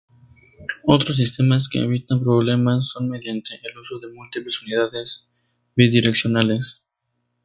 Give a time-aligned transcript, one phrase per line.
[0.83, 5.29] Otros sistemas que evitan problemas son mediante el uso de múltiples unidades
[5.75, 6.83] bidireccionales.